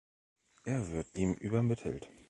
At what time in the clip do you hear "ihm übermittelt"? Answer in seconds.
1.15-2.09